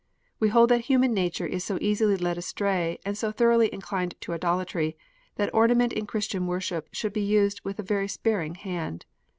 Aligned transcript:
We 0.39 0.49
hold 0.49 0.69
that 0.71 0.85
human 0.85 1.13
nature 1.13 1.45
is 1.45 1.63
so 1.63 1.77
easily 1.79 2.15
led 2.17 2.35
astray, 2.35 2.97
and 3.05 3.15
so 3.15 3.31
thoroughly 3.31 3.71
inclined 3.71 4.15
to 4.21 4.33
idolatry, 4.33 4.97
that 5.35 5.53
ornament 5.53 5.93
in 5.93 6.07
Christian 6.07 6.47
worship 6.47 6.89
should 6.91 7.13
be 7.13 7.21
used 7.21 7.61
with 7.63 7.77
a 7.77 7.83
very 7.83 8.07
sparing 8.07 8.55
hand. 8.55 9.05